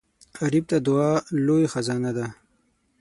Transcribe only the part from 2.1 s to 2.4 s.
ده